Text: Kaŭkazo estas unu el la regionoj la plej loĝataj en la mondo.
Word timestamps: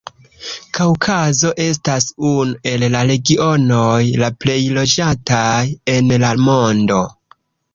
Kaŭkazo 0.75 1.51
estas 1.65 2.07
unu 2.31 2.55
el 2.71 2.85
la 2.95 3.03
regionoj 3.11 4.01
la 4.23 4.31
plej 4.45 4.57
loĝataj 4.79 5.63
en 5.99 6.11
la 6.25 6.33
mondo. 6.49 6.99